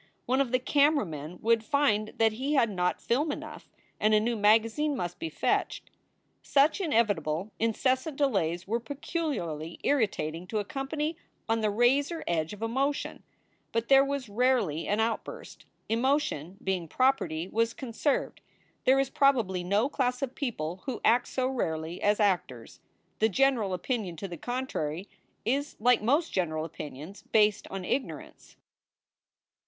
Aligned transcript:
one 0.25 0.41
of 0.41 0.51
the 0.51 0.57
camera 0.57 1.05
men 1.05 1.37
would 1.43 1.63
find 1.63 2.07
that 2.17 2.31
he 2.31 2.55
had 2.55 2.71
not 2.71 2.99
film 2.99 3.31
enough 3.31 3.69
and 3.99 4.15
a 4.15 4.19
new 4.19 4.35
magazine 4.35 4.97
must 4.97 5.19
be 5.19 5.29
fetched. 5.29 5.91
Such 6.41 6.81
inevitable, 6.81 7.51
incessant 7.59 8.17
delays 8.17 8.67
were 8.67 8.79
peculiarly 8.79 9.79
irritat 9.83 10.33
ing 10.33 10.47
to 10.47 10.57
a 10.57 10.65
company 10.65 11.17
on 11.47 11.61
the 11.61 11.69
razor 11.69 12.23
edge 12.27 12.51
of 12.51 12.63
emotion, 12.63 13.21
but 13.71 13.89
there 13.89 14.03
was 14.03 14.27
rarely 14.27 14.87
an 14.87 14.99
outburst. 14.99 15.65
Emotion, 15.87 16.57
being 16.63 16.87
property, 16.87 17.47
was 17.47 17.75
conserved. 17.75 18.41
There 18.85 18.97
is 18.99 19.11
probably 19.11 19.63
no 19.63 19.87
class 19.87 20.23
of 20.23 20.33
people 20.33 20.81
who 20.87 20.99
act 21.05 21.27
so 21.27 21.45
rarely 21.47 22.01
as 22.01 22.19
actors. 22.19 22.79
The 23.19 23.29
general 23.29 23.71
opinion 23.71 24.15
to 24.15 24.27
the 24.27 24.35
contrary 24.37 25.07
is 25.45 25.75
like 25.79 26.01
most 26.01 26.33
general 26.33 26.65
opinions 26.65 27.21
based 27.31 27.67
on 27.69 27.85
ignorance. 27.85 28.57